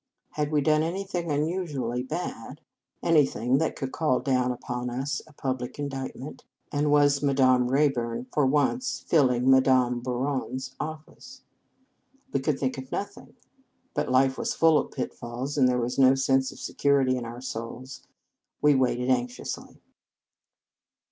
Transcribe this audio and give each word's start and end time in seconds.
Had 0.31 0.51
we 0.51 0.61
done 0.61 0.81
anything 0.81 1.29
unusually 1.29 2.01
bad, 2.01 2.59
anything 3.03 3.59
that 3.59 3.75
could 3.75 3.91
call 3.91 4.19
down 4.19 4.51
upon 4.51 4.89
us 4.89 5.21
a 5.27 5.33
public 5.33 5.77
indictment, 5.77 6.43
and 6.71 6.89
was 6.89 7.21
Madame 7.21 7.67
Rayburn 7.67 8.25
for 8.33 8.43
once 8.47 9.05
filling 9.07 9.41
208 9.41 9.43
Reverend 9.43 9.45
Mother 9.45 9.75
s 9.75 9.89
Feast 9.89 9.95
Madame 10.01 10.01
Bouron 10.01 10.55
s 10.55 10.75
office? 10.79 11.41
We 12.33 12.39
could 12.39 12.57
think 12.59 12.79
of 12.79 12.91
nothing; 12.91 13.35
but 13.93 14.09
life 14.09 14.39
was 14.39 14.55
full 14.55 14.79
of 14.79 14.89
pitfalls, 14.91 15.55
and 15.55 15.69
there 15.69 15.77
was 15.77 15.99
no 15.99 16.15
sense 16.15 16.51
of 16.51 16.57
security 16.57 17.15
in 17.15 17.23
our 17.23 17.39
souls. 17.39 18.01
We 18.59 18.73
waited 18.73 19.11
anxiously. 19.11 19.83